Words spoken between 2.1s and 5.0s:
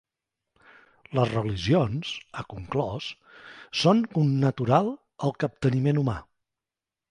—ha conclòs— són connatural